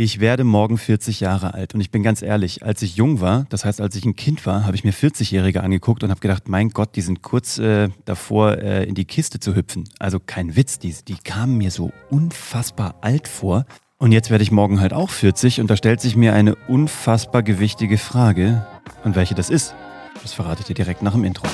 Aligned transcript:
Ich 0.00 0.20
werde 0.20 0.44
morgen 0.44 0.78
40 0.78 1.18
Jahre 1.18 1.54
alt 1.54 1.74
und 1.74 1.80
ich 1.80 1.90
bin 1.90 2.04
ganz 2.04 2.22
ehrlich, 2.22 2.62
als 2.62 2.82
ich 2.82 2.94
jung 2.94 3.20
war, 3.20 3.46
das 3.48 3.64
heißt 3.64 3.80
als 3.80 3.96
ich 3.96 4.04
ein 4.04 4.14
Kind 4.14 4.46
war, 4.46 4.64
habe 4.64 4.76
ich 4.76 4.84
mir 4.84 4.92
40-Jährige 4.92 5.60
angeguckt 5.60 6.04
und 6.04 6.10
habe 6.10 6.20
gedacht, 6.20 6.48
mein 6.48 6.70
Gott, 6.70 6.94
die 6.94 7.00
sind 7.00 7.22
kurz 7.22 7.58
äh, 7.58 7.88
davor, 8.04 8.58
äh, 8.58 8.84
in 8.84 8.94
die 8.94 9.06
Kiste 9.06 9.40
zu 9.40 9.56
hüpfen. 9.56 9.88
Also 9.98 10.20
kein 10.20 10.54
Witz, 10.54 10.78
die, 10.78 10.94
die 11.08 11.16
kamen 11.16 11.58
mir 11.58 11.72
so 11.72 11.90
unfassbar 12.10 12.94
alt 13.00 13.26
vor. 13.26 13.66
Und 13.96 14.12
jetzt 14.12 14.30
werde 14.30 14.44
ich 14.44 14.52
morgen 14.52 14.80
halt 14.80 14.92
auch 14.92 15.10
40 15.10 15.60
und 15.60 15.68
da 15.68 15.76
stellt 15.76 16.00
sich 16.00 16.14
mir 16.14 16.32
eine 16.32 16.54
unfassbar 16.68 17.42
gewichtige 17.42 17.98
Frage. 17.98 18.64
Und 19.02 19.16
welche 19.16 19.34
das 19.34 19.50
ist, 19.50 19.74
das 20.22 20.32
verrate 20.32 20.60
ich 20.60 20.66
dir 20.66 20.74
direkt 20.74 21.02
nach 21.02 21.14
dem 21.14 21.24
Intro. 21.24 21.48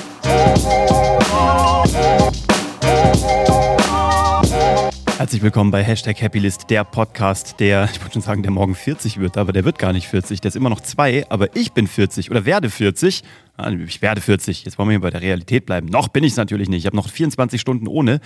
Herzlich 5.17 5.41
willkommen 5.41 5.71
bei 5.71 5.81
Hashtag 5.81 6.21
Happylist, 6.21 6.69
der 6.69 6.83
Podcast, 6.83 7.61
der, 7.61 7.85
ich 7.85 8.01
wollte 8.01 8.15
schon 8.15 8.21
sagen, 8.21 8.43
der 8.43 8.51
morgen 8.51 8.75
40 8.75 9.17
wird, 9.21 9.37
aber 9.37 9.53
der 9.53 9.63
wird 9.63 9.79
gar 9.79 9.93
nicht 9.93 10.09
40. 10.09 10.41
Der 10.41 10.49
ist 10.49 10.55
immer 10.55 10.69
noch 10.69 10.81
zwei, 10.81 11.25
aber 11.29 11.55
ich 11.55 11.71
bin 11.71 11.87
40 11.87 12.31
oder 12.31 12.43
werde 12.43 12.69
40. 12.69 13.23
Ah, 13.55 13.71
ich 13.71 14.01
werde 14.01 14.19
40. 14.19 14.65
Jetzt 14.65 14.77
wollen 14.77 14.89
wir 14.89 14.93
hier 14.95 14.99
bei 14.99 15.11
der 15.11 15.21
Realität 15.21 15.65
bleiben. 15.65 15.87
Noch 15.87 16.09
bin 16.09 16.25
ich 16.25 16.33
es 16.33 16.37
natürlich 16.37 16.67
nicht. 16.67 16.79
Ich 16.79 16.85
habe 16.85 16.97
noch 16.97 17.09
24 17.09 17.61
Stunden 17.61 17.87
ohne. 17.87 18.19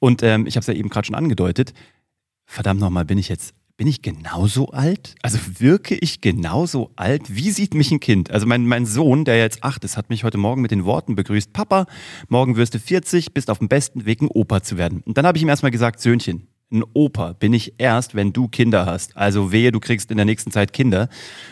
Und 0.00 0.24
ähm, 0.24 0.48
ich 0.48 0.56
habe 0.56 0.62
es 0.62 0.66
ja 0.66 0.74
eben 0.74 0.88
gerade 0.88 1.06
schon 1.06 1.14
angedeutet. 1.14 1.72
Verdammt 2.44 2.80
nochmal, 2.80 3.04
bin 3.04 3.18
ich 3.18 3.28
jetzt 3.28 3.54
bin 3.76 3.86
ich 3.86 4.00
genauso 4.00 4.70
alt? 4.70 5.14
Also 5.22 5.38
wirke 5.58 5.96
ich 5.96 6.20
genauso 6.20 6.92
alt? 6.96 7.34
Wie 7.34 7.50
sieht 7.50 7.74
mich 7.74 7.90
ein 7.90 8.00
Kind? 8.00 8.30
Also 8.30 8.46
mein, 8.46 8.66
mein 8.66 8.86
Sohn, 8.86 9.24
der 9.24 9.38
jetzt 9.38 9.62
acht 9.64 9.84
ist, 9.84 9.96
hat 9.96 10.08
mich 10.08 10.24
heute 10.24 10.38
Morgen 10.38 10.62
mit 10.62 10.70
den 10.70 10.84
Worten 10.84 11.14
begrüßt, 11.14 11.52
Papa, 11.52 11.86
morgen 12.28 12.56
wirst 12.56 12.74
du 12.74 12.78
40, 12.78 13.34
bist 13.34 13.50
auf 13.50 13.58
dem 13.58 13.68
besten 13.68 14.06
Weg, 14.06 14.22
ein 14.22 14.28
Opa 14.28 14.62
zu 14.62 14.78
werden. 14.78 15.02
Und 15.04 15.18
dann 15.18 15.26
habe 15.26 15.36
ich 15.36 15.42
ihm 15.42 15.48
erstmal 15.48 15.72
gesagt, 15.72 16.00
Söhnchen, 16.00 16.48
ein 16.72 16.82
Opa 16.94 17.32
bin 17.32 17.52
ich 17.52 17.74
erst, 17.78 18.14
wenn 18.14 18.32
du 18.32 18.48
Kinder 18.48 18.86
hast. 18.86 19.16
Also 19.16 19.52
wehe, 19.52 19.70
du 19.70 19.78
kriegst 19.78 20.10
in 20.10 20.16
der 20.16 20.26
nächsten 20.26 20.50
Zeit 20.50 20.72
Kinder, 20.72 21.08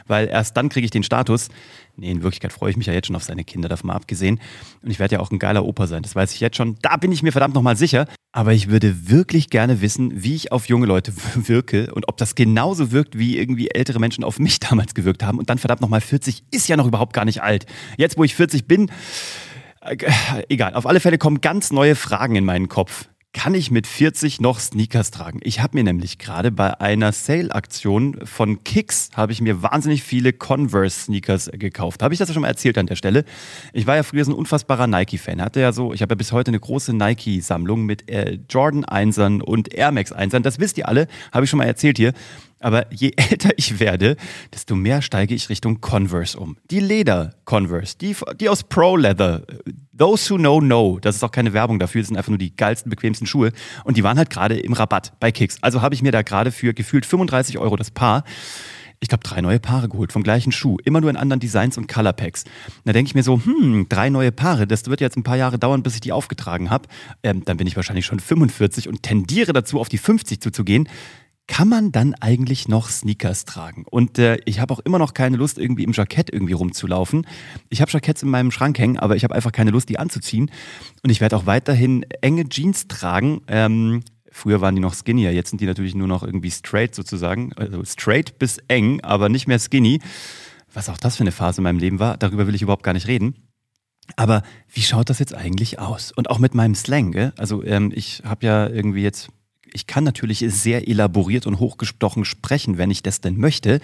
weil 0.06 0.28
erst 0.28 0.56
dann 0.56 0.68
kriege 0.68 0.84
ich 0.84 0.90
den 0.90 1.04
Status. 1.04 1.48
Nee, 1.96 2.10
in 2.10 2.22
Wirklichkeit 2.24 2.52
freue 2.52 2.70
ich 2.70 2.76
mich 2.76 2.88
ja 2.88 2.92
jetzt 2.92 3.06
schon 3.06 3.14
auf 3.14 3.22
seine 3.22 3.44
Kinder, 3.44 3.68
davon 3.68 3.88
mal 3.88 3.94
abgesehen. 3.94 4.40
Und 4.82 4.90
ich 4.90 4.98
werde 4.98 5.14
ja 5.14 5.20
auch 5.20 5.30
ein 5.30 5.38
geiler 5.38 5.64
Opa 5.64 5.86
sein, 5.86 6.02
das 6.02 6.16
weiß 6.16 6.34
ich 6.34 6.40
jetzt 6.40 6.56
schon. 6.56 6.76
Da 6.82 6.96
bin 6.96 7.12
ich 7.12 7.22
mir 7.22 7.30
verdammt 7.30 7.54
nochmal 7.54 7.76
sicher. 7.76 8.06
Aber 8.32 8.52
ich 8.52 8.68
würde 8.68 9.08
wirklich 9.08 9.48
gerne 9.48 9.80
wissen, 9.80 10.24
wie 10.24 10.34
ich 10.34 10.50
auf 10.50 10.68
junge 10.68 10.86
Leute 10.86 11.12
wirke 11.36 11.94
und 11.94 12.08
ob 12.08 12.16
das 12.16 12.34
genauso 12.34 12.90
wirkt, 12.90 13.16
wie 13.16 13.38
irgendwie 13.38 13.70
ältere 13.70 14.00
Menschen 14.00 14.24
auf 14.24 14.40
mich 14.40 14.58
damals 14.68 14.94
gewirkt 14.94 15.22
haben. 15.22 15.38
Und 15.38 15.48
dann 15.48 15.58
verdammt 15.58 15.80
nochmal 15.80 16.00
40 16.00 16.42
ist 16.50 16.68
ja 16.68 16.76
noch 16.76 16.86
überhaupt 16.86 17.12
gar 17.12 17.24
nicht 17.24 17.42
alt. 17.42 17.66
Jetzt, 17.96 18.18
wo 18.18 18.24
ich 18.24 18.34
40 18.34 18.66
bin, 18.66 18.90
äh, 19.80 19.96
egal. 20.48 20.74
Auf 20.74 20.86
alle 20.86 20.98
Fälle 20.98 21.18
kommen 21.18 21.40
ganz 21.40 21.70
neue 21.70 21.94
Fragen 21.94 22.34
in 22.34 22.44
meinen 22.44 22.68
Kopf 22.68 23.08
kann 23.34 23.52
ich 23.54 23.70
mit 23.70 23.86
40 23.86 24.40
noch 24.40 24.60
Sneakers 24.60 25.10
tragen? 25.10 25.40
Ich 25.42 25.60
habe 25.60 25.76
mir 25.76 25.84
nämlich 25.84 26.18
gerade 26.18 26.52
bei 26.52 26.80
einer 26.80 27.12
Sale-Aktion 27.12 28.20
von 28.24 28.62
Kicks 28.62 29.10
habe 29.14 29.32
ich 29.32 29.40
mir 29.40 29.60
wahnsinnig 29.60 30.04
viele 30.04 30.32
Converse-Sneakers 30.32 31.50
gekauft. 31.52 32.02
Habe 32.02 32.14
ich 32.14 32.18
das 32.18 32.28
ja 32.28 32.32
schon 32.32 32.42
mal 32.42 32.48
erzählt 32.48 32.78
an 32.78 32.86
der 32.86 32.94
Stelle? 32.94 33.24
Ich 33.72 33.86
war 33.86 33.96
ja 33.96 34.04
früher 34.04 34.24
so 34.24 34.32
ein 34.32 34.38
unfassbarer 34.38 34.86
Nike-Fan. 34.86 35.42
Hatte 35.42 35.60
ja 35.60 35.72
so, 35.72 35.92
ich 35.92 36.00
habe 36.00 36.12
ja 36.12 36.16
bis 36.16 36.30
heute 36.30 36.52
eine 36.52 36.60
große 36.60 36.94
Nike-Sammlung 36.94 37.84
mit 37.84 38.08
äh, 38.08 38.38
Jordan 38.48 38.84
1ern 38.84 39.42
und 39.42 39.74
Air 39.74 39.90
Max 39.90 40.14
1ern. 40.14 40.40
Das 40.40 40.60
wisst 40.60 40.78
ihr 40.78 40.88
alle, 40.88 41.08
habe 41.32 41.44
ich 41.44 41.50
schon 41.50 41.58
mal 41.58 41.66
erzählt 41.66 41.98
hier. 41.98 42.14
Aber 42.64 42.90
je 42.90 43.12
älter 43.16 43.50
ich 43.56 43.78
werde, 43.78 44.16
desto 44.52 44.74
mehr 44.74 45.02
steige 45.02 45.34
ich 45.34 45.50
Richtung 45.50 45.82
Converse 45.82 46.38
um. 46.38 46.56
Die 46.70 46.80
Leder-Converse, 46.80 47.98
die, 48.00 48.16
die 48.40 48.48
aus 48.48 48.62
Pro-Leather. 48.64 49.42
Those 49.96 50.30
who 50.30 50.38
know, 50.38 50.60
know. 50.60 50.98
Das 50.98 51.16
ist 51.16 51.22
auch 51.22 51.30
keine 51.30 51.52
Werbung 51.52 51.78
dafür, 51.78 52.00
das 52.00 52.08
sind 52.08 52.16
einfach 52.16 52.30
nur 52.30 52.38
die 52.38 52.56
geilsten, 52.56 52.88
bequemsten 52.88 53.26
Schuhe. 53.26 53.52
Und 53.84 53.98
die 53.98 54.02
waren 54.02 54.16
halt 54.16 54.30
gerade 54.30 54.58
im 54.58 54.72
Rabatt 54.72 55.12
bei 55.20 55.30
Kicks. 55.30 55.58
Also 55.60 55.82
habe 55.82 55.94
ich 55.94 56.02
mir 56.02 56.10
da 56.10 56.22
gerade 56.22 56.50
für 56.50 56.72
gefühlt 56.72 57.04
35 57.04 57.58
Euro 57.58 57.76
das 57.76 57.90
Paar 57.90 58.24
ich 59.00 59.08
glaube, 59.08 59.22
drei 59.22 59.42
neue 59.42 59.60
Paare 59.60 59.90
geholt 59.90 60.12
vom 60.12 60.22
gleichen 60.22 60.50
Schuh. 60.50 60.78
Immer 60.82 61.02
nur 61.02 61.10
in 61.10 61.16
anderen 61.16 61.38
Designs 61.38 61.76
und 61.76 61.88
Color 61.88 62.14
Packs. 62.14 62.44
Da 62.86 62.94
denke 62.94 63.08
ich 63.08 63.14
mir 63.14 63.22
so, 63.22 63.38
hm, 63.38 63.86
drei 63.90 64.08
neue 64.08 64.32
Paare, 64.32 64.66
das 64.66 64.86
wird 64.86 65.02
jetzt 65.02 65.18
ein 65.18 65.22
paar 65.22 65.36
Jahre 65.36 65.58
dauern, 65.58 65.82
bis 65.82 65.94
ich 65.94 66.00
die 66.00 66.12
aufgetragen 66.12 66.70
habe. 66.70 66.88
Ähm, 67.22 67.44
dann 67.44 67.58
bin 67.58 67.66
ich 67.66 67.76
wahrscheinlich 67.76 68.06
schon 68.06 68.18
45 68.18 68.88
und 68.88 69.02
tendiere 69.02 69.52
dazu, 69.52 69.78
auf 69.78 69.90
die 69.90 69.98
50 69.98 70.40
zuzugehen 70.40 70.88
kann 71.46 71.68
man 71.68 71.92
dann 71.92 72.14
eigentlich 72.14 72.68
noch 72.68 72.88
Sneakers 72.88 73.44
tragen? 73.44 73.84
Und 73.90 74.18
äh, 74.18 74.38
ich 74.46 74.60
habe 74.60 74.72
auch 74.72 74.80
immer 74.80 74.98
noch 74.98 75.14
keine 75.14 75.36
Lust, 75.36 75.58
irgendwie 75.58 75.84
im 75.84 75.92
Jackett 75.92 76.32
irgendwie 76.32 76.54
rumzulaufen. 76.54 77.26
Ich 77.68 77.80
habe 77.80 77.90
Jacketts 77.90 78.22
in 78.22 78.30
meinem 78.30 78.50
Schrank 78.50 78.78
hängen, 78.78 78.98
aber 78.98 79.16
ich 79.16 79.24
habe 79.24 79.34
einfach 79.34 79.52
keine 79.52 79.70
Lust, 79.70 79.88
die 79.88 79.98
anzuziehen. 79.98 80.50
Und 81.02 81.10
ich 81.10 81.20
werde 81.20 81.36
auch 81.36 81.46
weiterhin 81.46 82.04
enge 82.22 82.48
Jeans 82.48 82.88
tragen. 82.88 83.42
Ähm, 83.46 84.02
früher 84.30 84.60
waren 84.60 84.74
die 84.74 84.80
noch 84.80 84.94
skinnier, 84.94 85.32
jetzt 85.32 85.50
sind 85.50 85.60
die 85.60 85.66
natürlich 85.66 85.94
nur 85.94 86.08
noch 86.08 86.22
irgendwie 86.22 86.50
straight 86.50 86.94
sozusagen. 86.94 87.52
Also 87.54 87.84
straight 87.84 88.38
bis 88.38 88.58
eng, 88.68 89.00
aber 89.02 89.28
nicht 89.28 89.46
mehr 89.46 89.58
skinny. 89.58 90.00
Was 90.72 90.88
auch 90.88 90.98
das 90.98 91.16
für 91.16 91.22
eine 91.22 91.32
Phase 91.32 91.58
in 91.58 91.64
meinem 91.64 91.78
Leben 91.78 92.00
war, 92.00 92.16
darüber 92.16 92.46
will 92.46 92.54
ich 92.54 92.62
überhaupt 92.62 92.82
gar 92.82 92.94
nicht 92.94 93.06
reden. 93.06 93.34
Aber 94.16 94.42
wie 94.72 94.82
schaut 94.82 95.08
das 95.08 95.18
jetzt 95.18 95.34
eigentlich 95.34 95.78
aus? 95.78 96.12
Und 96.12 96.30
auch 96.30 96.38
mit 96.38 96.54
meinem 96.54 96.74
Slang, 96.74 97.12
gell? 97.12 97.32
Also 97.38 97.62
ähm, 97.64 97.92
ich 97.94 98.22
habe 98.24 98.46
ja 98.46 98.66
irgendwie 98.68 99.02
jetzt 99.02 99.28
ich 99.74 99.86
kann 99.86 100.04
natürlich 100.04 100.44
sehr 100.48 100.88
elaboriert 100.88 101.46
und 101.46 101.58
hochgestochen 101.58 102.24
sprechen, 102.24 102.78
wenn 102.78 102.90
ich 102.90 103.02
das 103.02 103.20
denn 103.20 103.36
möchte. 103.36 103.80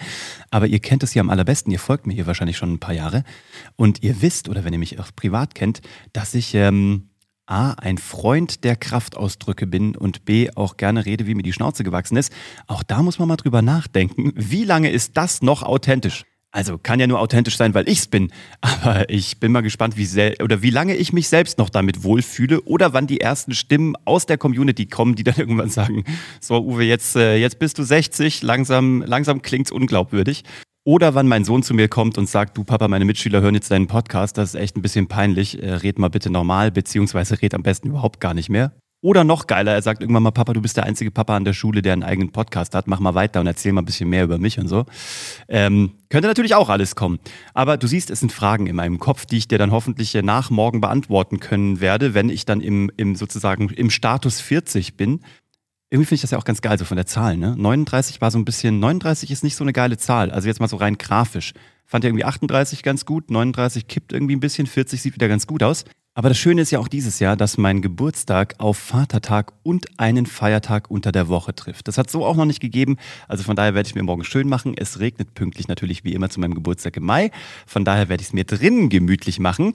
Aber 0.49 0.65
ihr 0.65 0.79
kennt 0.79 1.03
es 1.03 1.13
ja 1.13 1.21
am 1.21 1.29
allerbesten. 1.29 1.71
Ihr 1.71 1.79
folgt 1.79 2.07
mir 2.07 2.13
hier 2.13 2.25
wahrscheinlich 2.25 2.57
schon 2.57 2.73
ein 2.73 2.79
paar 2.79 2.95
Jahre. 2.95 3.23
Und 3.75 4.01
ihr 4.01 4.21
wisst, 4.21 4.49
oder 4.49 4.63
wenn 4.63 4.73
ihr 4.73 4.79
mich 4.79 4.99
auch 4.99 5.11
privat 5.15 5.53
kennt, 5.53 5.81
dass 6.13 6.33
ich 6.33 6.55
ähm, 6.55 7.09
A, 7.45 7.73
ein 7.73 7.97
Freund 7.97 8.63
der 8.63 8.77
Kraftausdrücke 8.77 9.67
bin 9.67 9.97
und 9.97 10.23
B, 10.23 10.49
auch 10.55 10.77
gerne 10.77 11.05
rede, 11.05 11.27
wie 11.27 11.35
mir 11.35 11.43
die 11.43 11.53
Schnauze 11.53 11.83
gewachsen 11.83 12.15
ist. 12.15 12.31
Auch 12.67 12.83
da 12.83 13.03
muss 13.03 13.19
man 13.19 13.27
mal 13.27 13.35
drüber 13.35 13.61
nachdenken. 13.61 14.31
Wie 14.35 14.63
lange 14.63 14.89
ist 14.89 15.17
das 15.17 15.41
noch 15.41 15.61
authentisch? 15.61 16.23
Also 16.53 16.77
kann 16.77 16.99
ja 16.99 17.07
nur 17.07 17.19
authentisch 17.19 17.55
sein, 17.55 17.73
weil 17.73 17.87
ich's 17.87 18.07
bin. 18.07 18.31
Aber 18.61 19.09
ich 19.09 19.39
bin 19.39 19.51
mal 19.51 19.61
gespannt, 19.61 19.97
wie 19.97 20.05
sehr 20.05 20.35
oder 20.43 20.61
wie 20.61 20.69
lange 20.69 20.95
ich 20.95 21.13
mich 21.13 21.29
selbst 21.29 21.57
noch 21.57 21.69
damit 21.69 22.03
wohlfühle 22.03 22.61
oder 22.61 22.93
wann 22.93 23.07
die 23.07 23.21
ersten 23.21 23.53
Stimmen 23.53 23.95
aus 24.05 24.25
der 24.25 24.37
Community 24.37 24.85
kommen, 24.85 25.15
die 25.15 25.23
dann 25.23 25.35
irgendwann 25.37 25.69
sagen: 25.69 26.03
So, 26.39 26.61
Uwe, 26.61 26.83
jetzt, 26.83 27.15
äh, 27.15 27.37
jetzt 27.37 27.59
bist 27.59 27.77
du 27.77 27.83
60, 27.83 28.41
langsam, 28.43 29.01
langsam 29.05 29.41
klingt's 29.41 29.71
unglaubwürdig. 29.71 30.43
Oder 30.83 31.13
wann 31.13 31.27
mein 31.27 31.45
Sohn 31.45 31.61
zu 31.61 31.75
mir 31.75 31.87
kommt 31.87 32.17
und 32.17 32.27
sagt, 32.27 32.57
du 32.57 32.63
Papa, 32.63 32.87
meine 32.87 33.05
Mitschüler 33.05 33.41
hören 33.41 33.53
jetzt 33.53 33.69
deinen 33.69 33.85
Podcast, 33.85 34.39
das 34.39 34.55
ist 34.55 34.59
echt 34.59 34.75
ein 34.75 34.81
bisschen 34.81 35.07
peinlich, 35.07 35.61
äh, 35.61 35.73
red 35.73 35.99
mal 35.99 36.09
bitte 36.09 36.31
normal, 36.31 36.71
beziehungsweise 36.71 37.39
red 37.39 37.53
am 37.53 37.61
besten 37.61 37.89
überhaupt 37.89 38.19
gar 38.19 38.33
nicht 38.33 38.49
mehr. 38.49 38.71
Oder 39.03 39.23
noch 39.23 39.47
geiler, 39.47 39.73
er 39.73 39.81
sagt 39.81 40.01
irgendwann 40.01 40.21
mal, 40.21 40.31
Papa, 40.31 40.53
du 40.53 40.61
bist 40.61 40.77
der 40.77 40.83
einzige 40.83 41.09
Papa 41.09 41.35
an 41.35 41.43
der 41.43 41.53
Schule, 41.53 41.81
der 41.81 41.93
einen 41.93 42.03
eigenen 42.03 42.31
Podcast 42.31 42.75
hat. 42.75 42.85
Mach 42.85 42.99
mal 42.99 43.15
weiter 43.15 43.39
und 43.39 43.47
erzähl 43.47 43.73
mal 43.73 43.81
ein 43.81 43.85
bisschen 43.85 44.07
mehr 44.09 44.23
über 44.23 44.37
mich 44.37 44.59
und 44.59 44.67
so. 44.67 44.85
Ähm, 45.47 45.93
könnte 46.09 46.27
natürlich 46.27 46.53
auch 46.53 46.69
alles 46.69 46.95
kommen. 46.95 47.19
Aber 47.55 47.77
du 47.77 47.87
siehst, 47.87 48.11
es 48.11 48.19
sind 48.19 48.31
Fragen 48.31 48.67
in 48.67 48.75
meinem 48.75 48.99
Kopf, 48.99 49.25
die 49.25 49.37
ich 49.37 49.47
dir 49.47 49.57
dann 49.57 49.71
hoffentlich 49.71 50.13
nach 50.13 50.51
morgen 50.51 50.81
beantworten 50.81 51.39
können 51.39 51.81
werde, 51.81 52.13
wenn 52.13 52.29
ich 52.29 52.45
dann 52.45 52.61
im, 52.61 52.91
im 52.95 53.15
sozusagen 53.15 53.69
im 53.69 53.89
Status 53.89 54.39
40 54.39 54.97
bin. 54.97 55.21
Irgendwie 55.89 56.05
finde 56.05 56.15
ich 56.15 56.21
das 56.21 56.31
ja 56.31 56.37
auch 56.37 56.45
ganz 56.45 56.61
geil, 56.61 56.77
so 56.77 56.85
von 56.85 56.95
der 56.95 57.07
Zahl, 57.07 57.37
ne? 57.37 57.55
39 57.57 58.21
war 58.21 58.29
so 58.29 58.37
ein 58.37 58.45
bisschen, 58.45 58.79
39 58.79 59.31
ist 59.31 59.43
nicht 59.43 59.55
so 59.55 59.63
eine 59.63 59.73
geile 59.73 59.97
Zahl. 59.97 60.29
Also 60.29 60.47
jetzt 60.47 60.59
mal 60.59 60.67
so 60.67 60.77
rein 60.77 60.99
grafisch. 60.99 61.53
Fand 61.87 62.03
ja 62.03 62.09
irgendwie 62.09 62.23
38 62.23 62.83
ganz 62.83 63.05
gut, 63.05 63.31
39 63.31 63.87
kippt 63.87 64.13
irgendwie 64.13 64.35
ein 64.35 64.39
bisschen, 64.39 64.67
40 64.67 65.01
sieht 65.01 65.15
wieder 65.15 65.27
ganz 65.27 65.47
gut 65.47 65.63
aus. 65.63 65.85
Aber 66.13 66.27
das 66.27 66.37
Schöne 66.37 66.61
ist 66.61 66.71
ja 66.71 66.79
auch 66.79 66.89
dieses 66.89 67.19
Jahr, 67.19 67.37
dass 67.37 67.57
mein 67.57 67.81
Geburtstag 67.81 68.55
auf 68.57 68.77
Vatertag 68.77 69.53
und 69.63 69.87
einen 69.97 70.25
Feiertag 70.25 70.91
unter 70.91 71.13
der 71.13 71.29
Woche 71.29 71.55
trifft. 71.55 71.87
Das 71.87 71.97
hat 71.97 72.11
so 72.11 72.25
auch 72.25 72.35
noch 72.35 72.43
nicht 72.43 72.59
gegeben. 72.59 72.97
Also 73.29 73.43
von 73.43 73.55
daher 73.55 73.75
werde 73.75 73.87
ich 73.87 73.95
mir 73.95 74.03
morgen 74.03 74.25
schön 74.25 74.49
machen. 74.49 74.73
Es 74.75 74.99
regnet 74.99 75.33
pünktlich 75.35 75.69
natürlich 75.69 76.03
wie 76.03 76.13
immer 76.13 76.29
zu 76.29 76.41
meinem 76.41 76.53
Geburtstag 76.53 76.97
im 76.97 77.05
Mai. 77.05 77.31
Von 77.65 77.85
daher 77.85 78.09
werde 78.09 78.21
ich 78.21 78.27
es 78.27 78.33
mir 78.33 78.43
drinnen 78.43 78.89
gemütlich 78.89 79.39
machen 79.39 79.73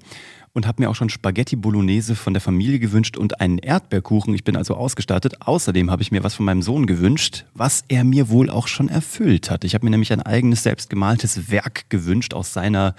und 0.57 0.67
habe 0.67 0.83
mir 0.83 0.89
auch 0.89 0.95
schon 0.95 1.11
Spaghetti 1.11 1.55
Bolognese 1.55 2.17
von 2.17 2.33
der 2.33 2.41
Familie 2.41 2.79
gewünscht 2.79 3.19
und 3.19 3.43
einen 3.43 3.59
Erdbeerkuchen. 3.59 4.35
Ich 4.35 4.43
bin 4.43 4.57
also 4.57 4.75
ausgestattet. 4.75 5.43
Außerdem 5.43 5.91
habe 5.91 6.01
ich 6.01 6.13
mir 6.13 6.25
was 6.25 6.35
von 6.35 6.47
meinem 6.47 6.63
Sohn 6.63 6.87
gewünscht, 6.87 7.45
was 7.53 7.85
er 7.89 8.05
mir 8.05 8.31
wohl 8.31 8.49
auch 8.49 8.67
schon 8.67 8.89
erfüllt 8.89 9.51
hat. 9.51 9.65
Ich 9.65 9.75
habe 9.75 9.85
mir 9.85 9.91
nämlich 9.91 10.15
ein 10.15 10.23
eigenes 10.23 10.63
selbstgemaltes 10.63 11.51
Werk 11.51 11.91
gewünscht 11.91 12.33
aus 12.33 12.55
seiner 12.55 12.95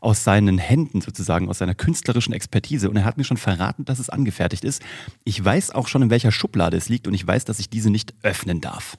aus 0.00 0.24
seinen 0.24 0.58
Händen 0.58 1.00
sozusagen, 1.00 1.48
aus 1.48 1.58
seiner 1.58 1.76
künstlerischen 1.76 2.32
Expertise 2.32 2.90
und 2.90 2.96
er 2.96 3.04
hat 3.04 3.18
mir 3.18 3.24
schon 3.24 3.36
verraten, 3.36 3.84
dass 3.84 4.00
es 4.00 4.10
angefertigt 4.10 4.64
ist. 4.64 4.82
Ich 5.22 5.42
weiß 5.42 5.70
auch 5.70 5.86
schon 5.86 6.02
in 6.02 6.10
welcher 6.10 6.32
Schublade 6.32 6.76
es 6.76 6.88
liegt 6.88 7.06
und 7.06 7.14
ich 7.14 7.24
weiß, 7.24 7.44
dass 7.44 7.60
ich 7.60 7.70
diese 7.70 7.90
nicht 7.90 8.14
öffnen 8.24 8.60
darf. 8.60 8.98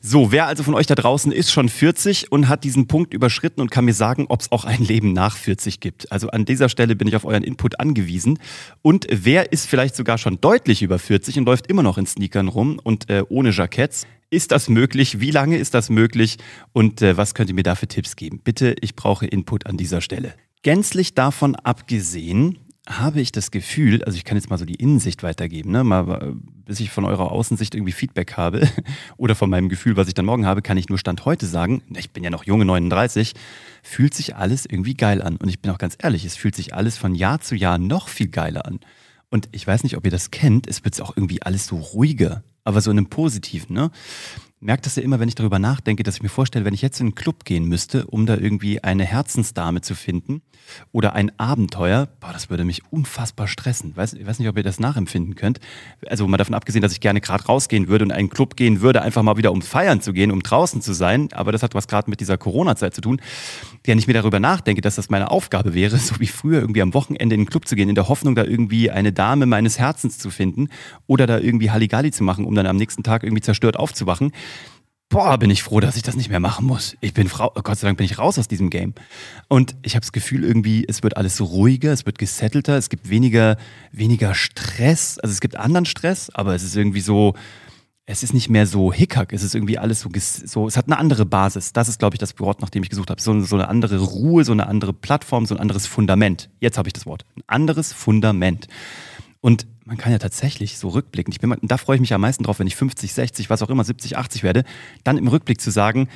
So, 0.00 0.30
wer 0.30 0.46
also 0.46 0.62
von 0.62 0.74
euch 0.74 0.86
da 0.86 0.94
draußen 0.94 1.32
ist 1.32 1.50
schon 1.50 1.68
40 1.68 2.30
und 2.30 2.48
hat 2.48 2.62
diesen 2.62 2.86
Punkt 2.86 3.14
überschritten 3.14 3.60
und 3.60 3.70
kann 3.70 3.84
mir 3.84 3.94
sagen, 3.94 4.26
ob 4.28 4.40
es 4.40 4.52
auch 4.52 4.64
ein 4.64 4.82
Leben 4.82 5.12
nach 5.12 5.36
40 5.36 5.80
gibt. 5.80 6.12
Also 6.12 6.28
an 6.28 6.44
dieser 6.44 6.68
Stelle 6.68 6.94
bin 6.94 7.08
ich 7.08 7.16
auf 7.16 7.24
euren 7.24 7.42
Input 7.42 7.80
angewiesen. 7.80 8.38
Und 8.82 9.06
wer 9.10 9.52
ist 9.52 9.66
vielleicht 9.66 9.96
sogar 9.96 10.18
schon 10.18 10.40
deutlich 10.40 10.82
über 10.82 10.98
40 10.98 11.38
und 11.38 11.44
läuft 11.46 11.66
immer 11.66 11.82
noch 11.82 11.98
in 11.98 12.06
Sneakern 12.06 12.48
rum 12.48 12.80
und 12.82 13.10
äh, 13.10 13.24
ohne 13.28 13.50
Jacketts? 13.50 14.06
Ist 14.30 14.52
das 14.52 14.68
möglich? 14.68 15.20
Wie 15.20 15.30
lange 15.30 15.56
ist 15.56 15.74
das 15.74 15.90
möglich? 15.90 16.36
Und 16.72 17.02
äh, 17.02 17.16
was 17.16 17.34
könnt 17.34 17.48
ihr 17.48 17.54
mir 17.54 17.62
da 17.62 17.74
für 17.74 17.88
Tipps 17.88 18.14
geben? 18.14 18.40
Bitte, 18.44 18.76
ich 18.80 18.94
brauche 18.94 19.26
Input 19.26 19.66
an 19.66 19.76
dieser 19.76 20.00
Stelle. 20.00 20.34
Gänzlich 20.62 21.14
davon 21.14 21.56
abgesehen, 21.56 22.58
habe 22.88 23.20
ich 23.20 23.32
das 23.32 23.50
Gefühl, 23.50 24.02
also 24.04 24.16
ich 24.16 24.24
kann 24.24 24.36
jetzt 24.36 24.48
mal 24.48 24.56
so 24.56 24.64
die 24.64 24.74
Innensicht 24.74 25.22
weitergeben, 25.22 25.70
ne? 25.70 25.84
mal, 25.84 26.34
bis 26.64 26.80
ich 26.80 26.90
von 26.90 27.04
eurer 27.04 27.30
Außensicht 27.30 27.74
irgendwie 27.74 27.92
Feedback 27.92 28.36
habe 28.36 28.66
oder 29.18 29.34
von 29.34 29.50
meinem 29.50 29.68
Gefühl, 29.68 29.96
was 29.96 30.08
ich 30.08 30.14
dann 30.14 30.24
morgen 30.24 30.46
habe, 30.46 30.62
kann 30.62 30.78
ich 30.78 30.88
nur 30.88 30.98
Stand 30.98 31.24
heute 31.26 31.46
sagen, 31.46 31.82
ich 31.96 32.10
bin 32.10 32.24
ja 32.24 32.30
noch 32.30 32.44
junge 32.44 32.64
39, 32.64 33.34
fühlt 33.82 34.14
sich 34.14 34.36
alles 34.36 34.64
irgendwie 34.64 34.94
geil 34.94 35.20
an. 35.20 35.36
Und 35.36 35.48
ich 35.48 35.60
bin 35.60 35.70
auch 35.70 35.78
ganz 35.78 35.96
ehrlich, 36.00 36.24
es 36.24 36.36
fühlt 36.36 36.54
sich 36.54 36.74
alles 36.74 36.96
von 36.96 37.14
Jahr 37.14 37.40
zu 37.40 37.54
Jahr 37.54 37.78
noch 37.78 38.08
viel 38.08 38.28
geiler 38.28 38.66
an. 38.66 38.80
Und 39.30 39.48
ich 39.52 39.66
weiß 39.66 39.82
nicht, 39.82 39.96
ob 39.96 40.06
ihr 40.06 40.10
das 40.10 40.30
kennt, 40.30 40.66
es 40.66 40.84
wird 40.84 41.00
auch 41.02 41.14
irgendwie 41.14 41.42
alles 41.42 41.66
so 41.66 41.76
ruhiger, 41.76 42.42
aber 42.64 42.80
so 42.80 42.90
in 42.90 42.96
einem 42.96 43.10
positiven, 43.10 43.74
ne? 43.74 43.90
Merke 44.60 44.82
das 44.82 44.96
ja 44.96 45.02
immer, 45.02 45.20
wenn 45.20 45.28
ich 45.28 45.34
darüber 45.34 45.58
nachdenke, 45.58 46.02
dass 46.02 46.16
ich 46.16 46.22
mir 46.22 46.28
vorstelle, 46.28 46.64
wenn 46.64 46.74
ich 46.74 46.82
jetzt 46.82 47.00
in 47.00 47.08
einen 47.08 47.14
Club 47.14 47.44
gehen 47.44 47.66
müsste, 47.66 48.06
um 48.06 48.26
da 48.26 48.36
irgendwie 48.36 48.82
eine 48.82 49.04
Herzensdame 49.04 49.82
zu 49.82 49.94
finden 49.94 50.42
oder 50.92 51.14
ein 51.14 51.32
Abenteuer, 51.38 52.08
boah, 52.20 52.32
das 52.32 52.50
würde 52.50 52.64
mich 52.64 52.82
unfassbar 52.90 53.46
stressen. 53.46 53.96
Weiß, 53.96 54.14
ich 54.14 54.26
weiß 54.26 54.38
nicht, 54.38 54.48
ob 54.48 54.56
ihr 54.56 54.62
das 54.62 54.80
nachempfinden 54.80 55.36
könnt. 55.36 55.60
Also 56.06 56.26
mal 56.26 56.36
davon 56.36 56.54
abgesehen, 56.54 56.82
dass 56.82 56.92
ich 56.92 57.00
gerne 57.00 57.20
gerade 57.20 57.44
rausgehen 57.44 57.88
würde 57.88 58.04
und 58.04 58.10
in 58.10 58.16
einen 58.16 58.30
Club 58.30 58.56
gehen 58.56 58.80
würde, 58.80 59.02
einfach 59.02 59.22
mal 59.22 59.36
wieder 59.36 59.52
um 59.52 59.62
feiern 59.62 60.00
zu 60.00 60.12
gehen, 60.12 60.32
um 60.32 60.42
draußen 60.42 60.82
zu 60.82 60.92
sein. 60.92 61.28
Aber 61.32 61.52
das 61.52 61.62
hat 61.62 61.74
was 61.74 61.86
gerade 61.86 62.10
mit 62.10 62.20
dieser 62.20 62.36
Corona-Zeit 62.36 62.94
zu 62.94 63.00
tun. 63.00 63.20
Wenn 63.84 63.98
ich 63.98 64.06
mir 64.06 64.14
darüber 64.14 64.40
nachdenke, 64.40 64.82
dass 64.82 64.96
das 64.96 65.08
meine 65.08 65.30
Aufgabe 65.30 65.72
wäre, 65.72 65.96
so 65.98 66.18
wie 66.18 66.26
früher 66.26 66.60
irgendwie 66.60 66.82
am 66.82 66.94
Wochenende 66.94 67.34
in 67.34 67.42
den 67.42 67.46
Club 67.46 67.68
zu 67.68 67.76
gehen, 67.76 67.88
in 67.88 67.94
der 67.94 68.08
Hoffnung, 68.08 68.34
da 68.34 68.44
irgendwie 68.44 68.90
eine 68.90 69.12
Dame 69.12 69.46
meines 69.46 69.78
Herzens 69.78 70.18
zu 70.18 70.30
finden 70.30 70.68
oder 71.06 71.26
da 71.26 71.38
irgendwie 71.38 71.70
Halligalli 71.70 72.10
zu 72.10 72.24
machen, 72.24 72.44
um 72.44 72.54
dann 72.54 72.66
am 72.66 72.76
nächsten 72.76 73.04
Tag 73.04 73.22
irgendwie 73.22 73.42
zerstört 73.42 73.78
aufzuwachen 73.78 74.32
boah, 75.08 75.38
bin 75.38 75.50
ich 75.50 75.62
froh, 75.62 75.80
dass 75.80 75.96
ich 75.96 76.02
das 76.02 76.16
nicht 76.16 76.28
mehr 76.28 76.40
machen 76.40 76.66
muss. 76.66 76.96
Ich 77.00 77.14
bin 77.14 77.28
Frau, 77.28 77.50
Gott 77.50 77.78
sei 77.78 77.88
Dank 77.88 77.98
bin 77.98 78.04
ich 78.04 78.18
raus 78.18 78.38
aus 78.38 78.48
diesem 78.48 78.70
Game. 78.70 78.94
Und 79.48 79.74
ich 79.82 79.94
habe 79.94 80.02
das 80.02 80.12
Gefühl 80.12 80.44
irgendwie, 80.44 80.84
es 80.86 81.02
wird 81.02 81.16
alles 81.16 81.40
ruhiger, 81.40 81.92
es 81.92 82.06
wird 82.06 82.18
gesettelter, 82.18 82.76
es 82.76 82.90
gibt 82.90 83.08
weniger, 83.08 83.56
weniger 83.90 84.34
Stress. 84.34 85.18
Also 85.18 85.32
es 85.32 85.40
gibt 85.40 85.56
anderen 85.56 85.86
Stress, 85.86 86.30
aber 86.30 86.54
es 86.54 86.62
ist 86.62 86.76
irgendwie 86.76 87.00
so, 87.00 87.34
es 88.04 88.22
ist 88.22 88.34
nicht 88.34 88.48
mehr 88.48 88.66
so 88.66 88.92
hickhack, 88.92 89.32
es 89.32 89.42
ist 89.42 89.54
irgendwie 89.54 89.78
alles 89.78 90.00
so, 90.00 90.10
so 90.14 90.66
es 90.66 90.76
hat 90.76 90.86
eine 90.86 90.98
andere 90.98 91.24
Basis. 91.24 91.72
Das 91.72 91.88
ist, 91.88 91.98
glaube 91.98 92.14
ich, 92.14 92.18
das 92.18 92.38
Wort, 92.38 92.60
nach 92.60 92.70
dem 92.70 92.82
ich 92.82 92.90
gesucht 92.90 93.10
habe. 93.10 93.20
So, 93.20 93.38
so 93.40 93.56
eine 93.56 93.68
andere 93.68 93.98
Ruhe, 93.98 94.44
so 94.44 94.52
eine 94.52 94.66
andere 94.66 94.92
Plattform, 94.92 95.46
so 95.46 95.54
ein 95.54 95.60
anderes 95.60 95.86
Fundament. 95.86 96.50
Jetzt 96.60 96.76
habe 96.76 96.88
ich 96.88 96.92
das 96.92 97.06
Wort. 97.06 97.24
Ein 97.36 97.42
anderes 97.46 97.92
Fundament. 97.92 98.68
Und 99.40 99.66
man 99.88 99.96
kann 99.96 100.12
ja 100.12 100.18
tatsächlich 100.18 100.76
so 100.76 100.90
rückblicken. 100.90 101.32
Ich 101.32 101.40
bin, 101.40 101.56
da 101.62 101.78
freue 101.78 101.96
ich 101.96 102.00
mich 102.00 102.12
am 102.12 102.20
meisten 102.20 102.44
drauf, 102.44 102.58
wenn 102.58 102.66
ich 102.66 102.76
50, 102.76 103.10
60, 103.12 103.48
was 103.48 103.62
auch 103.62 103.70
immer, 103.70 103.84
70, 103.84 104.18
80 104.18 104.42
werde, 104.42 104.64
dann 105.02 105.16
im 105.16 105.28
Rückblick 105.28 105.62
zu 105.62 105.70
sagen, 105.70 106.08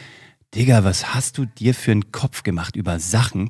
Digga, 0.54 0.84
was 0.84 1.14
hast 1.14 1.38
du 1.38 1.46
dir 1.46 1.74
für 1.74 1.92
einen 1.92 2.12
Kopf 2.12 2.42
gemacht 2.42 2.76
über 2.76 3.00
Sachen, 3.00 3.48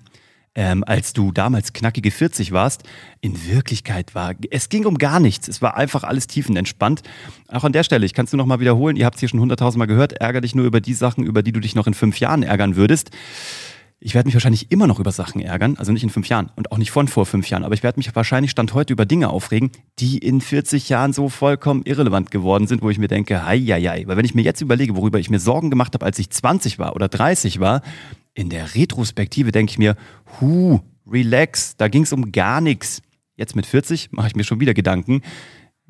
ähm, 0.54 0.84
als 0.86 1.12
du 1.12 1.32
damals 1.32 1.72
knackige 1.72 2.12
40 2.12 2.52
warst? 2.52 2.84
In 3.20 3.44
Wirklichkeit 3.48 4.14
war, 4.14 4.34
es 4.52 4.69
ging 4.69 4.86
um 4.86 4.96
gar 4.96 5.19
nichts. 5.19 5.48
Es 5.48 5.60
war 5.60 5.76
einfach 5.76 6.04
alles 6.04 6.28
tiefenentspannt. 6.28 7.02
Auch 7.48 7.64
an 7.64 7.72
der 7.72 7.82
Stelle, 7.82 8.06
ich 8.06 8.14
kann 8.14 8.26
es 8.26 8.32
nur 8.32 8.38
noch 8.38 8.46
mal 8.46 8.60
wiederholen, 8.60 8.94
ihr 8.94 9.06
habt 9.06 9.16
es 9.16 9.20
hier 9.20 9.28
schon 9.28 9.40
hunderttausendmal 9.40 9.88
gehört, 9.88 10.12
ärger 10.12 10.40
dich 10.40 10.54
nur 10.54 10.66
über 10.66 10.80
die 10.80 10.94
Sachen, 10.94 11.24
über 11.24 11.42
die 11.42 11.50
du 11.50 11.58
dich 11.58 11.74
noch 11.74 11.88
in 11.88 11.94
fünf 11.94 12.20
Jahren 12.20 12.44
ärgern 12.44 12.76
würdest 12.76 13.10
ich 14.04 14.14
werde 14.14 14.26
mich 14.26 14.34
wahrscheinlich 14.34 14.72
immer 14.72 14.88
noch 14.88 14.99
über 14.99 15.12
Sachen 15.12 15.40
ärgern, 15.40 15.76
also 15.78 15.93
nicht 15.93 16.02
in 16.02 16.10
fünf 16.10 16.28
Jahren 16.28 16.50
und 16.56 16.72
auch 16.72 16.78
nicht 16.78 16.90
von 16.90 17.06
vor 17.06 17.25
fünf 17.25 17.49
Jahren, 17.49 17.62
aber 17.62 17.75
ich 17.75 17.84
werde 17.84 18.00
mich 18.00 18.14
wahrscheinlich 18.14 18.50
Stand 18.50 18.75
heute 18.75 18.93
über 18.93 19.06
Dinge 19.06 19.31
aufregen, 19.31 19.70
die 20.00 20.19
in 20.19 20.40
40 20.40 20.88
Jahren 20.88 21.12
so 21.12 21.28
vollkommen 21.28 21.82
irrelevant 21.84 22.32
geworden 22.32 22.66
sind, 22.66 22.82
wo 22.82 22.90
ich 22.90 22.99
mir 22.99 23.06
denke, 23.06 23.46
hei, 23.46 23.60
hei, 23.60 23.81
hei. 23.81 24.02
Weil 24.06 24.16
wenn 24.16 24.25
ich 24.25 24.34
mir 24.34 24.43
jetzt 24.43 24.60
überlege, 24.60 24.96
worüber 24.96 25.20
ich 25.20 25.31
mir 25.31 25.38
Sorgen 25.38 25.70
gemacht 25.70 25.94
habe, 25.94 26.04
als 26.04 26.19
ich 26.19 26.31
20 26.31 26.81
war 26.81 26.96
oder 26.96 27.08
30 27.08 27.60
war, 27.60 27.82
in 28.34 28.50
der 28.50 28.75
Retrospektive 28.75 29.52
denke 29.52 29.70
ich 29.70 29.78
mir, 29.78 29.94
hu, 30.40 30.81
relax, 31.06 31.76
da 31.76 31.87
ging 31.87 32.02
es 32.02 32.12
um 32.12 32.32
gar 32.32 32.60
nichts. 32.60 33.02
Jetzt 33.37 33.55
mit 33.55 33.66
40 33.66 34.10
mache 34.10 34.26
ich 34.26 34.34
mir 34.34 34.44
schon 34.44 34.58
wieder 34.58 34.75
Gedanken. 34.75 35.22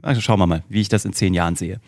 Also 0.03 0.20
schauen 0.20 0.38
wir 0.38 0.47
mal, 0.47 0.65
wie 0.69 0.81
ich 0.81 0.88
das 0.88 1.06
in 1.06 1.15
zehn 1.15 1.32
Jahren 1.32 1.56
sehe. 1.56 1.81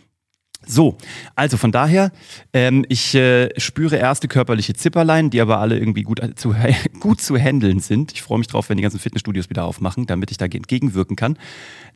So, 0.66 0.96
also 1.36 1.56
von 1.56 1.72
daher, 1.72 2.10
ähm, 2.52 2.84
ich 2.88 3.14
äh, 3.14 3.48
spüre 3.58 3.96
erste 3.96 4.28
körperliche 4.28 4.74
Zipperlein, 4.74 5.30
die 5.30 5.40
aber 5.40 5.58
alle 5.58 5.78
irgendwie 5.78 6.02
gut 6.02 6.20
zu, 6.36 6.54
gut 7.00 7.20
zu 7.20 7.36
handeln 7.36 7.80
sind. 7.80 8.12
Ich 8.12 8.22
freue 8.22 8.38
mich 8.38 8.46
drauf, 8.46 8.68
wenn 8.68 8.76
die 8.76 8.82
ganzen 8.82 9.00
Fitnessstudios 9.00 9.50
wieder 9.50 9.64
aufmachen, 9.64 10.06
damit 10.06 10.30
ich 10.30 10.36
da 10.36 10.46
entgegenwirken 10.46 11.16
kann. 11.16 11.38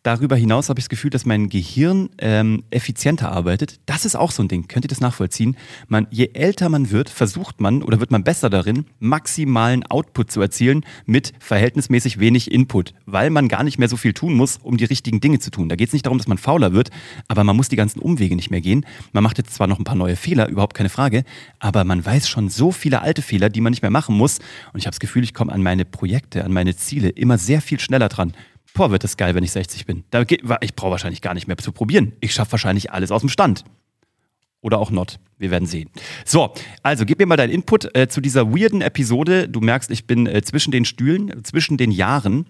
Darüber 0.02 0.36
hinaus 0.36 0.68
habe 0.68 0.78
ich 0.78 0.84
das 0.84 0.90
Gefühl, 0.90 1.10
dass 1.10 1.26
mein 1.26 1.48
Gehirn 1.48 2.10
ähm, 2.18 2.62
effizienter 2.70 3.32
arbeitet. 3.32 3.80
Das 3.86 4.04
ist 4.04 4.14
auch 4.14 4.30
so 4.30 4.42
ein 4.42 4.48
Ding. 4.48 4.68
Könnt 4.68 4.84
ihr 4.84 4.88
das 4.88 5.00
nachvollziehen? 5.00 5.56
Man, 5.88 6.06
je 6.10 6.30
älter 6.34 6.68
man 6.68 6.90
wird, 6.90 7.10
versucht 7.10 7.60
man 7.60 7.82
oder 7.82 8.00
wird 8.00 8.10
man 8.10 8.22
besser 8.24 8.48
darin, 8.48 8.86
maximalen 9.00 9.84
Output 9.84 10.30
zu 10.30 10.40
erzielen 10.40 10.84
mit 11.04 11.32
verhältnismäßig 11.40 12.20
wenig 12.20 12.50
Input, 12.52 12.94
weil 13.06 13.30
man 13.30 13.48
gar 13.48 13.64
nicht 13.64 13.78
mehr 13.78 13.88
so 13.88 13.96
viel 13.96 14.12
tun 14.12 14.34
muss, 14.34 14.58
um 14.62 14.76
die 14.76 14.84
richtigen 14.84 15.20
Dinge 15.20 15.40
zu 15.40 15.50
tun. 15.50 15.68
Da 15.68 15.76
geht 15.76 15.88
es 15.88 15.92
nicht 15.92 16.06
darum, 16.06 16.18
dass 16.18 16.28
man 16.28 16.38
fauler 16.38 16.72
wird, 16.72 16.90
aber 17.26 17.42
man 17.44 17.56
muss 17.56 17.68
die 17.68 17.76
ganzen 17.76 18.00
Umwege 18.00 18.36
nicht 18.36 18.50
mehr 18.50 18.57
gehen. 18.60 18.86
Man 19.12 19.22
macht 19.22 19.38
jetzt 19.38 19.54
zwar 19.54 19.66
noch 19.66 19.78
ein 19.78 19.84
paar 19.84 19.94
neue 19.94 20.16
Fehler, 20.16 20.48
überhaupt 20.48 20.74
keine 20.74 20.88
Frage, 20.88 21.24
aber 21.58 21.84
man 21.84 22.04
weiß 22.04 22.28
schon 22.28 22.48
so 22.48 22.72
viele 22.72 23.02
alte 23.02 23.22
Fehler, 23.22 23.48
die 23.48 23.60
man 23.60 23.70
nicht 23.70 23.82
mehr 23.82 23.90
machen 23.90 24.16
muss. 24.16 24.38
Und 24.72 24.78
ich 24.78 24.86
habe 24.86 24.92
das 24.92 25.00
Gefühl, 25.00 25.24
ich 25.24 25.34
komme 25.34 25.52
an 25.52 25.62
meine 25.62 25.84
Projekte, 25.84 26.44
an 26.44 26.52
meine 26.52 26.76
Ziele 26.76 27.08
immer 27.08 27.38
sehr 27.38 27.60
viel 27.60 27.80
schneller 27.80 28.08
dran 28.08 28.32
boah, 28.78 28.92
wird 28.92 29.02
das 29.04 29.16
geil, 29.16 29.34
wenn 29.34 29.42
ich 29.42 29.50
60 29.50 29.86
bin. 29.86 30.04
Da 30.10 30.22
ich 30.22 30.74
brauche 30.76 30.92
wahrscheinlich 30.92 31.20
gar 31.20 31.34
nicht 31.34 31.48
mehr 31.48 31.56
zu 31.58 31.72
probieren. 31.72 32.12
Ich 32.20 32.32
schaffe 32.32 32.52
wahrscheinlich 32.52 32.92
alles 32.92 33.10
aus 33.10 33.20
dem 33.20 33.28
Stand. 33.28 33.64
Oder 34.60 34.78
auch 34.78 34.90
not. 34.90 35.18
Wir 35.38 35.52
werden 35.52 35.66
sehen. 35.66 35.88
So, 36.24 36.52
also 36.82 37.04
gib 37.04 37.20
mir 37.20 37.26
mal 37.26 37.36
deinen 37.36 37.50
Input 37.50 37.94
äh, 37.96 38.08
zu 38.08 38.20
dieser 38.20 38.52
weirden 38.52 38.80
Episode. 38.80 39.48
Du 39.48 39.60
merkst, 39.60 39.90
ich 39.92 40.06
bin 40.06 40.26
äh, 40.26 40.42
zwischen 40.42 40.72
den 40.72 40.84
Stühlen, 40.84 41.44
zwischen 41.44 41.76
den 41.76 41.92
Jahren 41.92 42.46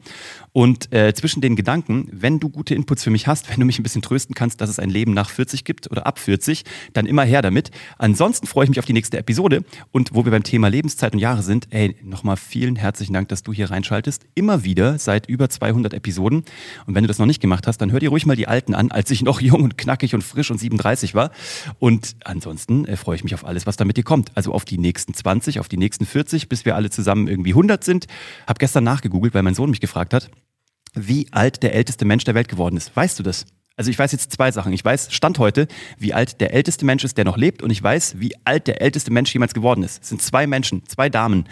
und 0.52 0.92
äh, 0.92 1.12
zwischen 1.12 1.42
den 1.42 1.54
Gedanken. 1.54 2.08
Wenn 2.10 2.40
du 2.40 2.48
gute 2.48 2.74
Inputs 2.74 3.04
für 3.04 3.10
mich 3.10 3.26
hast, 3.26 3.50
wenn 3.50 3.60
du 3.60 3.66
mich 3.66 3.78
ein 3.78 3.82
bisschen 3.82 4.00
trösten 4.00 4.34
kannst, 4.34 4.62
dass 4.62 4.70
es 4.70 4.78
ein 4.78 4.88
Leben 4.88 5.12
nach 5.12 5.28
40 5.28 5.64
gibt 5.64 5.90
oder 5.90 6.06
ab 6.06 6.18
40, 6.18 6.64
dann 6.94 7.04
immer 7.04 7.24
her 7.24 7.42
damit. 7.42 7.70
Ansonsten 7.98 8.46
freue 8.46 8.64
ich 8.64 8.70
mich 8.70 8.78
auf 8.78 8.86
die 8.86 8.94
nächste 8.94 9.18
Episode. 9.18 9.64
Und 9.92 10.14
wo 10.14 10.24
wir 10.24 10.32
beim 10.32 10.42
Thema 10.42 10.68
Lebenszeit 10.68 11.12
und 11.12 11.18
Jahre 11.18 11.42
sind, 11.42 11.68
ey, 11.70 11.94
nochmal 12.02 12.38
vielen 12.38 12.76
herzlichen 12.76 13.12
Dank, 13.12 13.28
dass 13.28 13.42
du 13.42 13.52
hier 13.52 13.70
reinschaltest. 13.70 14.24
Immer 14.34 14.64
wieder 14.64 14.98
seit 14.98 15.28
über 15.28 15.50
200 15.50 15.92
Episoden. 15.92 16.44
Und 16.86 16.94
wenn 16.94 17.04
du 17.04 17.08
das 17.08 17.18
noch 17.18 17.26
nicht 17.26 17.40
gemacht 17.40 17.66
hast, 17.66 17.78
dann 17.78 17.92
hör 17.92 18.00
dir 18.00 18.08
ruhig 18.08 18.24
mal 18.24 18.36
die 18.36 18.48
alten 18.48 18.74
an, 18.74 18.90
als 18.90 19.10
ich 19.10 19.22
noch 19.22 19.40
jung 19.42 19.62
und 19.62 19.76
knackig 19.76 20.14
und 20.14 20.22
frisch 20.22 20.50
und 20.50 20.58
37 20.58 21.14
war. 21.14 21.30
Und 21.78 22.16
ansonsten 22.24 22.77
äh, 22.84 22.96
freue 22.96 23.16
ich 23.16 23.24
mich 23.24 23.34
auf 23.34 23.44
alles, 23.44 23.66
was 23.66 23.76
da 23.76 23.84
mit 23.84 23.96
dir 23.96 24.04
kommt. 24.04 24.30
Also 24.34 24.52
auf 24.52 24.64
die 24.64 24.78
nächsten 24.78 25.14
20, 25.14 25.60
auf 25.60 25.68
die 25.68 25.76
nächsten 25.76 26.06
40, 26.06 26.48
bis 26.48 26.64
wir 26.64 26.76
alle 26.76 26.90
zusammen 26.90 27.28
irgendwie 27.28 27.50
100 27.50 27.82
sind. 27.84 28.06
Hab 28.46 28.58
gestern 28.58 28.84
nachgegoogelt, 28.84 29.34
weil 29.34 29.42
mein 29.42 29.54
Sohn 29.54 29.70
mich 29.70 29.80
gefragt 29.80 30.14
hat, 30.14 30.30
wie 30.94 31.28
alt 31.32 31.62
der 31.62 31.74
älteste 31.74 32.04
Mensch 32.04 32.24
der 32.24 32.34
Welt 32.34 32.48
geworden 32.48 32.76
ist. 32.76 32.94
Weißt 32.96 33.18
du 33.18 33.22
das? 33.22 33.46
Also 33.78 33.92
ich 33.92 33.98
weiß 33.98 34.10
jetzt 34.10 34.32
zwei 34.32 34.50
Sachen. 34.50 34.72
Ich 34.72 34.84
weiß 34.84 35.14
Stand 35.14 35.38
heute, 35.38 35.68
wie 35.98 36.12
alt 36.12 36.40
der 36.40 36.52
älteste 36.52 36.84
Mensch 36.84 37.04
ist, 37.04 37.16
der 37.16 37.24
noch 37.24 37.36
lebt, 37.36 37.62
und 37.62 37.70
ich 37.70 37.80
weiß, 37.80 38.18
wie 38.18 38.34
alt 38.44 38.66
der 38.66 38.82
älteste 38.82 39.12
Mensch 39.12 39.32
jemals 39.32 39.54
geworden 39.54 39.84
ist. 39.84 40.02
Es 40.02 40.08
sind 40.08 40.20
zwei 40.20 40.48
Menschen, 40.48 40.82
zwei 40.88 41.08
Damen. 41.08 41.44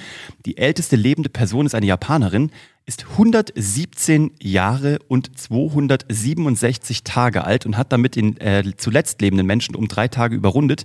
Die 0.44 0.56
älteste 0.56 0.96
lebende 0.96 1.28
Person 1.28 1.66
ist 1.66 1.76
eine 1.76 1.86
Japanerin, 1.86 2.50
ist 2.86 3.06
117 3.10 4.30
Jahre 4.40 5.00
und 5.08 5.36
267 5.36 7.02
Tage 7.02 7.44
alt 7.44 7.66
und 7.66 7.76
hat 7.76 7.92
damit 7.92 8.14
den 8.14 8.36
äh, 8.40 8.62
zuletzt 8.76 9.20
lebenden 9.20 9.46
Menschen 9.46 9.74
um 9.74 9.88
drei 9.88 10.06
Tage 10.06 10.36
überrundet. 10.36 10.84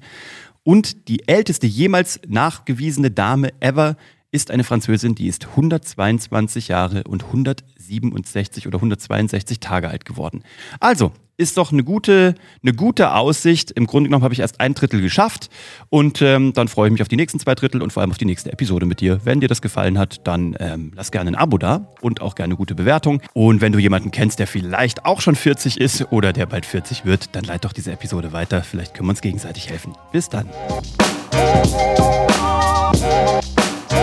Und 0.64 1.08
die 1.08 1.28
älteste 1.28 1.68
jemals 1.68 2.20
nachgewiesene 2.28 3.12
Dame 3.12 3.52
ever 3.62 3.98
ist 4.32 4.52
eine 4.52 4.64
Französin, 4.64 5.16
die 5.16 5.28
ist 5.28 5.48
122 5.48 6.70
Jahre 6.70 7.04
und 7.04 7.26
167 7.26 8.68
oder 8.68 8.78
162 8.78 9.60
Tage 9.60 9.90
alt 9.90 10.06
geworden. 10.06 10.44
Also, 10.80 11.12
ist 11.42 11.58
doch 11.58 11.72
eine 11.72 11.84
gute, 11.84 12.36
eine 12.62 12.74
gute 12.74 13.14
Aussicht. 13.14 13.72
Im 13.72 13.88
Grunde 13.88 14.10
genommen 14.10 14.24
habe 14.24 14.34
ich 14.34 14.42
erst 14.42 14.60
ein 14.60 14.76
Drittel 14.76 15.02
geschafft 15.02 15.50
und 15.90 16.22
ähm, 16.22 16.54
dann 16.54 16.68
freue 16.68 16.88
ich 16.88 16.92
mich 16.92 17.02
auf 17.02 17.08
die 17.08 17.16
nächsten 17.16 17.40
zwei 17.40 17.56
Drittel 17.56 17.82
und 17.82 17.92
vor 17.92 18.02
allem 18.02 18.12
auf 18.12 18.18
die 18.18 18.26
nächste 18.26 18.52
Episode 18.52 18.86
mit 18.86 19.02
dir. 19.02 19.22
Wenn 19.24 19.42
dir 19.42 19.48
das 19.48 19.62
gefallen 19.62 19.98
hat, 19.98 20.28
dann 20.28 20.56
ähm, 20.60 20.92
lass 20.96 21.12
gerne 21.12 21.32
ein 21.32 21.36
Abo 21.36 21.58
da 21.58 21.88
und 22.02 22.22
auch 22.22 22.36
gerne 22.36 22.52
eine 22.52 22.58
gute 22.58 22.76
Bewertung. 22.76 23.22
Und 23.34 23.60
wenn 23.60 23.72
du 23.72 23.80
jemanden 23.80 24.12
kennst, 24.12 24.40
der 24.40 24.48
vielleicht 24.48 25.06
auch 25.06 25.22
schon 25.22 25.36
40 25.36 25.82
ist 25.82 26.12
oder 26.12 26.32
der 26.32 26.46
bald 26.46 26.66
40 26.66 27.06
wird, 27.06 27.36
dann 27.36 27.44
leit 27.44 27.66
doch 27.66 27.74
diese 27.74 27.92
Episode 27.92 28.32
weiter. 28.34 28.62
Vielleicht 28.62 28.94
können 28.94 29.08
wir 29.08 29.12
uns 29.12 29.22
gegenseitig 29.22 29.68
helfen. 29.70 29.96
Bis 30.12 30.30
dann. 30.30 30.48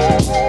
Thank. 0.08 0.47